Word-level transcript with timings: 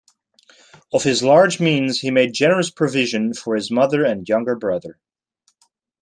Of 0.91 1.03
his 1.03 1.21
large 1.21 1.59
means 1.59 1.99
he 1.99 2.09
made 2.09 2.33
generous 2.33 2.71
provision 2.71 3.35
for 3.35 3.53
his 3.53 3.69
mother 3.69 4.03
and 4.03 4.27
younger 4.27 4.55
brother. 4.55 4.97